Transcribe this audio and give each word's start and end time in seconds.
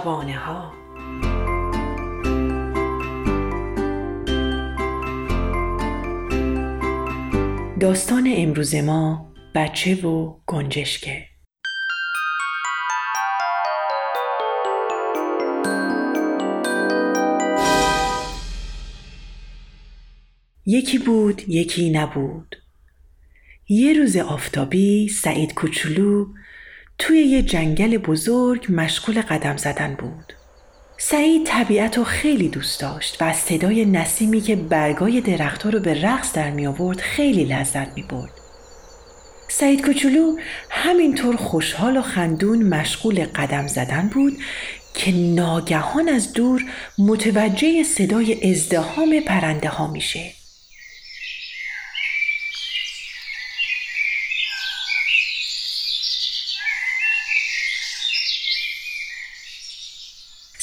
شبانه 0.00 0.38
ها 0.38 0.72
داستان 7.80 8.32
امروز 8.36 8.74
ما 8.74 9.32
بچه 9.54 9.94
و 9.94 10.36
گنجشکه. 10.46 11.26
یکی 20.66 20.98
بود 20.98 21.48
یکی 21.48 21.90
نبود. 21.90 22.56
یه 23.68 23.92
روز 23.92 24.16
آفتابی 24.16 25.08
سعید 25.08 25.54
کوچولو 25.54 26.26
توی 27.00 27.18
یه 27.18 27.42
جنگل 27.42 27.98
بزرگ 27.98 28.66
مشغول 28.68 29.22
قدم 29.22 29.56
زدن 29.56 29.94
بود. 29.94 30.32
سعید 30.98 31.46
طبیعت 31.46 31.98
رو 31.98 32.04
خیلی 32.04 32.48
دوست 32.48 32.80
داشت 32.80 33.22
و 33.22 33.24
از 33.24 33.36
صدای 33.36 33.84
نسیمی 33.84 34.40
که 34.40 34.56
برگای 34.56 35.20
درختها 35.20 35.70
رو 35.70 35.80
به 35.80 36.02
رقص 36.02 36.32
در 36.32 36.50
می 36.50 36.66
آورد 36.66 37.00
خیلی 37.00 37.44
لذت 37.44 37.94
می 37.94 38.02
برد. 38.02 38.30
سعید 39.48 39.82
کوچولو 39.84 40.36
همینطور 40.70 41.36
خوشحال 41.36 41.96
و 41.96 42.02
خندون 42.02 42.62
مشغول 42.62 43.24
قدم 43.24 43.66
زدن 43.66 44.10
بود 44.14 44.38
که 44.94 45.12
ناگهان 45.12 46.08
از 46.08 46.32
دور 46.32 46.64
متوجه 46.98 47.82
صدای 47.82 48.50
ازدهام 48.50 49.20
پرنده 49.20 49.68
ها 49.68 49.86
میشه. 49.86 50.39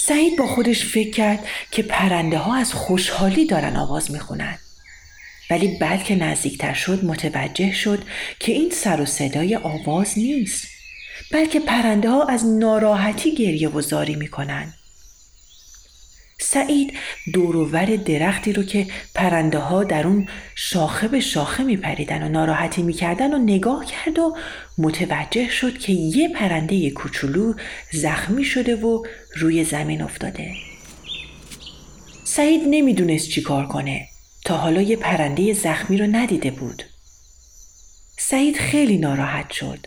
سعید 0.08 0.38
با 0.38 0.48
خودش 0.48 0.86
فکر 0.86 1.12
کرد 1.12 1.48
که 1.72 1.84
پرنده 1.84 2.38
ها 2.38 2.56
از 2.56 2.74
خوشحالی 2.74 3.46
دارن 3.46 3.76
آواز 3.76 4.12
می‌خونن. 4.12 4.58
ولی 5.50 5.78
بعد 5.82 6.04
که 6.04 6.16
نزدیکتر 6.16 6.74
شد 6.74 7.06
متوجه 7.06 7.72
شد 7.72 8.04
که 8.40 8.52
این 8.52 8.70
سر 8.70 9.02
و 9.02 9.06
صدای 9.06 9.56
آواز 9.56 10.18
نیست 10.18 10.68
بلکه 11.32 11.60
پرنده 11.60 12.10
ها 12.10 12.24
از 12.24 12.46
ناراحتی 12.46 13.36
گریه 13.36 13.70
و 13.70 13.82
زاری 13.82 14.16
می‌کنن. 14.16 14.74
سعید 16.40 16.94
دوروور 17.34 17.86
درختی 17.96 18.54
رو 18.54 18.64
که 18.64 18.88
پرنده 19.16 19.58
ها 19.58 19.84
در 19.84 20.08
اون 20.08 20.28
شاخه 20.56 21.08
به 21.08 21.20
شاخه 21.20 21.64
می 21.64 21.78
پریدن 21.78 22.24
و 22.24 22.30
ناراحتی 22.30 22.82
می‌کردن 22.82 23.34
و 23.34 23.38
نگاه 23.38 23.86
کرد 23.86 24.20
و 24.20 24.38
متوجه 24.78 25.50
شد 25.50 25.78
که 25.78 25.94
یه 25.94 26.30
پرنده 26.30 26.90
کوچولو 26.90 27.54
زخمی 27.92 28.44
شده 28.44 28.76
و 28.76 29.04
روی 29.36 29.64
زمین 29.64 30.02
افتاده. 30.02 30.52
سعید 32.24 32.62
نمی‌دونست 32.70 33.30
چی 33.30 33.42
کار 33.42 33.68
کنه 33.68 34.08
تا 34.46 34.58
حالا 34.58 34.82
یه 34.82 34.96
پرنده 34.96 35.54
زخمی 35.54 35.98
رو 35.98 36.08
ندیده 36.08 36.52
بود. 36.52 36.84
سعید 38.18 38.58
خیلی 38.58 38.98
ناراحت 38.98 39.52
شد. 39.52 39.80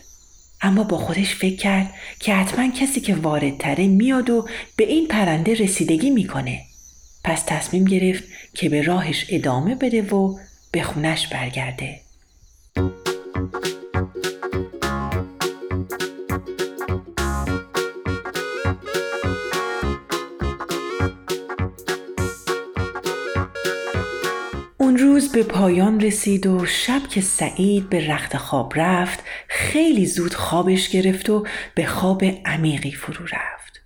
اما 0.61 0.83
با 0.83 0.97
خودش 0.97 1.35
فکر 1.35 1.55
کرد 1.55 1.93
که 2.19 2.33
حتما 2.33 2.71
کسی 2.71 3.01
که 3.01 3.15
واردتره 3.15 3.87
میاد 3.87 4.29
و 4.29 4.47
به 4.75 4.83
این 4.83 5.07
پرنده 5.07 5.53
رسیدگی 5.53 6.09
می‌کنه. 6.09 6.61
پس 7.23 7.43
تصمیم 7.47 7.85
گرفت 7.85 8.23
که 8.53 8.69
به 8.69 8.81
راهش 8.81 9.25
ادامه 9.29 9.75
بده 9.75 10.01
و 10.01 10.37
به 10.71 10.83
خونش 10.83 11.27
برگرده. 11.27 11.99
روز 25.21 25.31
به 25.31 25.43
پایان 25.43 25.99
رسید 25.99 26.47
و 26.47 26.65
شب 26.65 27.01
که 27.07 27.21
سعید 27.21 27.89
به 27.89 28.07
رخت 28.07 28.37
خواب 28.37 28.73
رفت 28.75 29.19
خیلی 29.47 30.05
زود 30.05 30.33
خوابش 30.33 30.89
گرفت 30.89 31.29
و 31.29 31.47
به 31.75 31.85
خواب 31.85 32.23
عمیقی 32.45 32.91
فرو 32.91 33.25
رفت. 33.25 33.81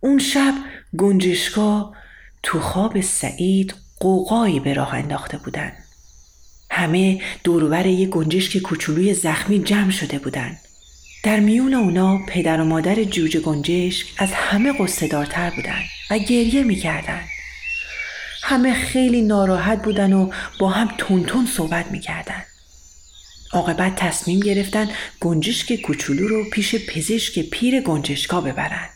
اون 0.00 0.18
شب 0.18 0.54
گنجشکا 0.98 1.92
تو 2.42 2.60
خواب 2.60 3.00
سعید 3.00 3.74
قوقایی 4.00 4.60
به 4.60 4.74
راه 4.74 4.94
انداخته 4.94 5.38
بودن. 5.38 5.72
همه 6.70 7.20
دورور 7.44 7.86
یه 7.86 8.06
گنجشک 8.06 8.58
کوچولوی 8.58 9.14
زخمی 9.14 9.58
جمع 9.58 9.90
شده 9.90 10.18
بودن. 10.18 10.56
در 11.24 11.40
میون 11.40 11.74
اونا 11.74 12.18
پدر 12.28 12.60
و 12.60 12.64
مادر 12.64 13.04
جوجه 13.04 13.40
گنجشک 13.40 14.06
از 14.18 14.32
همه 14.32 14.72
قصدارتر 14.78 15.50
بودن 15.50 15.80
و 16.10 16.18
گریه 16.18 16.64
می‌کردن. 16.64 17.20
همه 18.42 18.74
خیلی 18.74 19.22
ناراحت 19.22 19.82
بودن 19.82 20.12
و 20.12 20.30
با 20.60 20.68
هم 20.68 20.88
تون 20.98 21.46
صحبت 21.46 21.90
می‌کردن. 21.90 22.42
عاقبت 23.52 23.96
تصمیم 23.96 24.40
گرفتن 24.40 24.88
گنجشک 25.20 25.80
کوچولو 25.80 26.28
رو 26.28 26.50
پیش 26.50 26.74
پزشک 26.74 27.38
پیر 27.38 27.80
گنجشکا 27.80 28.40
ببرن. 28.40 28.88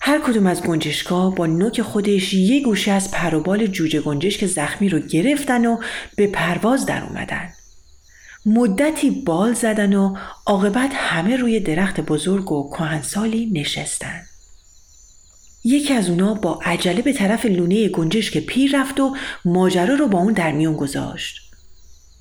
هر 0.00 0.20
کدوم 0.20 0.46
از 0.46 0.62
گنجشکا 0.62 1.30
با 1.30 1.46
نوک 1.46 1.82
خودش 1.82 2.34
یه 2.34 2.62
گوشه 2.62 2.92
از 2.92 3.10
پروبال 3.10 3.66
جوجه 3.66 4.00
گنجشک 4.00 4.46
زخمی 4.46 4.88
رو 4.88 4.98
گرفتن 4.98 5.66
و 5.66 5.78
به 6.16 6.26
پرواز 6.26 6.86
در 6.86 7.04
اومدن. 7.04 7.48
مدتی 8.46 9.10
بال 9.10 9.52
زدن 9.52 9.94
و 9.94 10.16
عاقبت 10.46 10.90
همه 10.94 11.36
روی 11.36 11.60
درخت 11.60 12.00
بزرگ 12.00 12.52
و 12.52 12.70
کهنسالی 12.70 13.50
نشستن. 13.52 14.22
یکی 15.64 15.94
از 15.94 16.08
اونا 16.08 16.34
با 16.34 16.60
عجله 16.64 17.02
به 17.02 17.12
طرف 17.12 17.46
لونه 17.46 17.88
گنجشک 17.88 18.38
پیر 18.38 18.80
رفت 18.80 19.00
و 19.00 19.16
ماجرا 19.44 19.94
رو 19.94 20.08
با 20.08 20.18
اون 20.18 20.32
در 20.32 20.52
میون 20.52 20.76
گذاشت. 20.76 21.40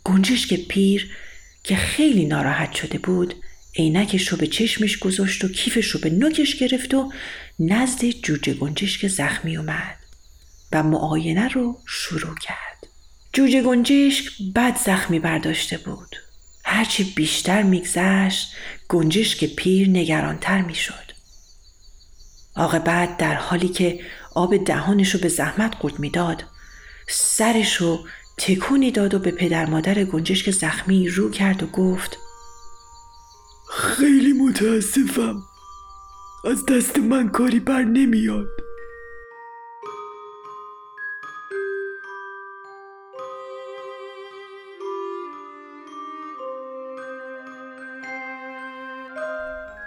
گنجشک 0.03 0.67
پیر 0.67 1.11
که 1.63 1.75
خیلی 1.75 2.25
ناراحت 2.25 2.73
شده 2.73 2.97
بود 2.97 3.33
عینکش 3.75 4.27
رو 4.27 4.37
به 4.37 4.47
چشمش 4.47 4.97
گذاشت 4.97 5.43
و 5.43 5.47
کیفش 5.47 5.87
رو 5.87 5.99
به 5.99 6.09
نوکش 6.09 6.55
گرفت 6.55 6.93
و 6.93 7.11
نزد 7.59 8.05
جوجه 8.05 8.53
گنجشک 8.53 9.07
زخمی 9.07 9.57
اومد 9.57 9.97
و 10.71 10.83
معاینه 10.83 11.47
رو 11.47 11.79
شروع 11.87 12.35
کرد. 12.41 12.87
جوجه 13.33 13.61
گنجشک 13.61 14.25
بد 14.55 14.77
زخمی 14.85 15.19
برداشته 15.19 15.77
بود. 15.77 16.15
هرچی 16.63 17.03
بیشتر 17.03 17.63
میگذشت 17.63 18.53
گنجشک 18.89 19.45
پیر 19.45 19.89
نگرانتر 19.89 20.61
می‌شد. 20.61 21.10
عاقبت 22.55 23.17
در 23.17 23.33
حالی 23.33 23.67
که 23.67 23.99
آب 24.35 24.57
دهانش 24.57 25.15
رو 25.15 25.19
به 25.19 25.27
زحمت 25.27 25.75
قورت 25.79 25.99
می‌داد 25.99 26.43
سرش 27.09 27.75
رو 27.75 27.99
تکونی 28.37 28.91
داد 28.91 29.13
و 29.13 29.19
به 29.19 29.31
پدر 29.31 29.65
مادر 29.65 30.03
گنجشک 30.03 30.51
زخمی 30.51 31.09
رو 31.09 31.31
کرد 31.31 31.63
و 31.63 31.67
گفت 31.67 32.17
خیلی 33.73 34.33
متاسفم. 34.33 35.43
از 36.45 36.65
دست 36.65 36.99
من 36.99 37.29
کاری 37.29 37.59
بر 37.59 37.83
نمیاد. 37.83 38.47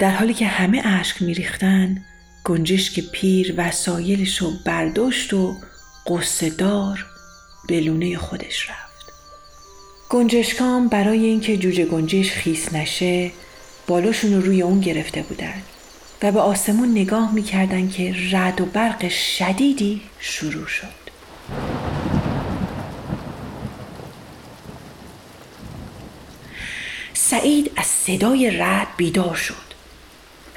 در 0.00 0.10
حالی 0.10 0.34
که 0.34 0.46
همه 0.46 0.82
اشک 0.84 1.22
میریختن 1.22 2.04
گنجشک 2.44 3.00
پیر 3.00 3.54
وسایلش 3.56 4.38
رو 4.38 4.52
برداشت 4.64 5.34
و 5.34 5.56
قصدار 6.06 7.06
به 7.68 7.80
لونه 7.80 8.18
خودش 8.18 8.70
رفت. 8.70 9.12
گنجشکام 10.10 10.88
برای 10.88 11.24
اینکه 11.24 11.56
جوجه 11.56 11.84
گنجش 11.84 12.30
خیس 12.30 12.72
نشه 12.72 13.30
بالاشون 13.86 14.34
رو 14.34 14.40
روی 14.40 14.62
اون 14.62 14.80
گرفته 14.80 15.22
بودن 15.22 15.62
و 16.22 16.32
به 16.32 16.40
آسمون 16.40 16.90
نگاه 16.90 17.34
می‌کردن 17.34 17.88
که 17.88 18.14
رد 18.32 18.60
و 18.60 18.66
برق 18.66 19.08
شدیدی 19.08 20.00
شروع 20.18 20.66
شد. 20.66 21.04
سعید 27.14 27.70
از 27.76 27.86
صدای 27.86 28.50
رد 28.50 28.88
بیدار 28.96 29.34
شد. 29.34 29.73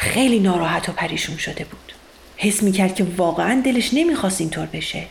خیلی 0.08 0.40
ناراحت 0.40 0.90
و 0.90 0.92
پریشون 0.92 1.38
شده 1.38 1.64
بود. 1.64 1.94
حس 2.38 2.64
می‌کرد 2.64 2.96
که 2.96 3.08
واقعا 3.18 3.62
دلش 3.66 3.94
نمی‌خواست 3.94 4.42
اینطور 4.42 4.66
بشه. 4.66 5.04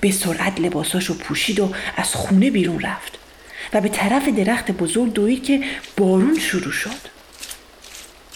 به 0.00 0.12
سرعت 0.12 0.60
لباساش 0.60 1.06
رو 1.06 1.14
پوشید 1.14 1.60
و 1.60 1.72
از 1.96 2.14
خونه 2.14 2.50
بیرون 2.50 2.80
رفت 2.80 3.18
و 3.72 3.80
به 3.80 3.88
طرف 3.88 4.28
درخت 4.28 4.70
بزرگ 4.70 5.12
دوید 5.12 5.44
که 5.44 5.60
بارون 5.96 6.38
شروع 6.38 6.72
شد. 6.72 7.12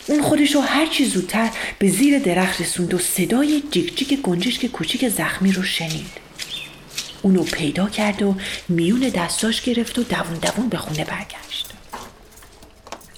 اون 0.06 0.22
خودش 0.22 0.54
رو 0.54 0.60
هرچی 0.60 1.04
زودتر 1.04 1.50
به 1.78 1.88
زیر 1.88 2.18
درخت 2.18 2.60
رسوند 2.60 2.94
و 2.94 2.98
صدای 2.98 3.62
جیک 3.70 3.98
جیک 3.98 4.20
گنجشک 4.20 4.66
کوچیک 4.66 5.08
زخمی 5.08 5.52
رو 5.52 5.62
شنید. 5.62 6.10
اونو 7.22 7.42
پیدا 7.42 7.88
کرد 7.88 8.22
و 8.22 8.36
میون 8.68 9.00
دستاش 9.00 9.62
گرفت 9.62 9.98
و 9.98 10.02
دوون 10.02 10.38
دوون 10.38 10.68
به 10.68 10.76
خونه 10.76 11.04
برگشت. 11.04 11.75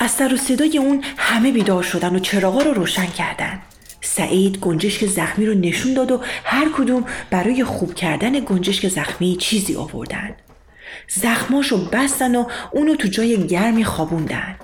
از 0.01 0.11
سر 0.11 0.35
و 0.35 0.37
صدای 0.37 0.79
اون 0.79 1.05
همه 1.17 1.53
بیدار 1.53 1.83
شدن 1.83 2.17
و 2.17 2.19
چراغا 2.19 2.63
رو 2.63 2.75
روشن 2.75 3.07
کردن. 3.07 3.63
سعید 4.01 4.59
گنجشک 4.59 5.07
زخمی 5.07 5.47
رو 5.47 5.55
نشون 5.55 5.95
داد 5.95 6.11
و 6.11 6.21
هر 6.45 6.69
کدوم 6.77 7.05
برای 7.31 7.65
خوب 7.65 7.95
کردن 7.95 8.41
گنجشک 8.41 8.89
زخمی 8.89 9.37
چیزی 9.37 9.77
آوردن. 9.77 10.35
زخماشو 11.09 11.91
بستن 11.91 12.37
و 12.37 12.45
اونو 12.73 12.95
تو 12.95 13.09
جای 13.09 13.47
گرمی 13.47 13.85
خوابوندن. 13.85 14.57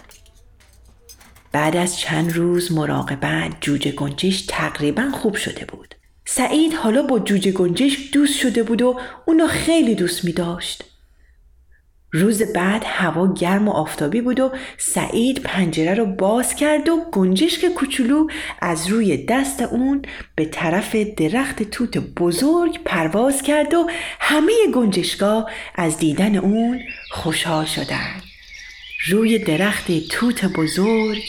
بعد 1.52 1.76
از 1.76 1.98
چند 1.98 2.32
روز 2.32 2.72
مراقبت 2.72 3.52
جوجه 3.60 3.90
گنجش 3.92 4.44
تقریبا 4.48 5.10
خوب 5.12 5.34
شده 5.36 5.64
بود. 5.64 5.94
سعید 6.25 6.75
حالا 6.75 7.02
با 7.02 7.19
جوجه 7.19 7.52
گنجش 7.52 8.10
دوست 8.12 8.34
شده 8.38 8.62
بود 8.62 8.82
و 8.82 9.00
اونو 9.26 9.46
خیلی 9.46 9.94
دوست 9.94 10.25
می 10.25 10.32
داشت. 10.32 10.84
روز 12.14 12.43
بعد 12.43 12.82
هوا 12.87 13.34
گرم 13.34 13.69
و 13.69 13.70
آفتابی 13.70 14.20
بود 14.20 14.40
و 14.40 14.52
سعید 14.78 15.40
پنجره 15.43 15.94
رو 15.94 16.06
باز 16.06 16.55
کرد 16.56 16.88
و 16.88 17.05
گنجشک 17.12 17.66
کوچولو 17.69 18.26
از 18.61 18.87
روی 18.87 19.16
دست 19.16 19.62
اون 19.62 20.02
به 20.34 20.44
طرف 20.44 20.96
درخت 20.96 21.62
توت 21.62 21.99
بزرگ 21.99 22.78
پرواز 22.84 23.43
کرد 23.43 23.75
و 23.75 23.87
همه 24.20 24.52
گنجشکا 24.75 25.46
از 25.75 25.99
دیدن 25.99 26.37
اون 26.37 26.81
خوشحال 27.11 27.64
شدن 27.64 28.22
روی 29.08 29.38
درخت 29.38 30.08
توت 30.08 30.44
بزرگ 30.44 31.22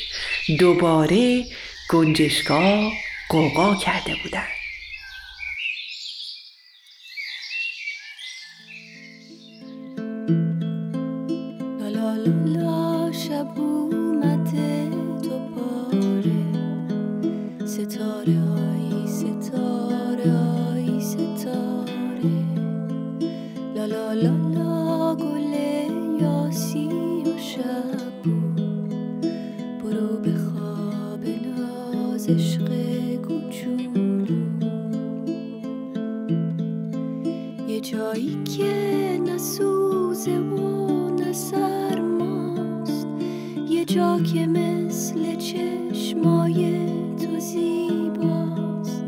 دوباره 0.60 1.44
گنجشکا 1.90 2.92
قوقا 3.30 3.76
کرده 3.76 4.16
بودند. 4.24 4.55
عشق 12.26 13.56
که 43.96 44.48
مثل 44.48 45.36
چشمای 45.36 46.86
تو 47.18 47.40
زیباست. 47.40 49.04